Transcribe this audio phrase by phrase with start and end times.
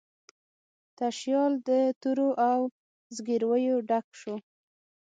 [0.97, 1.69] تشیال د
[2.01, 2.59] تورو او
[3.15, 4.35] زګیرویو ډک شو